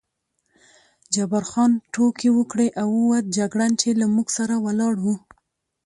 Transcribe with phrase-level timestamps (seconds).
[1.13, 5.05] جبار خان ټوکې وکړې او ووت، جګړن چې له موږ سره ولاړ و.